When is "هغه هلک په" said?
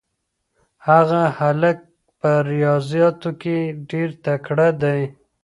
0.87-2.31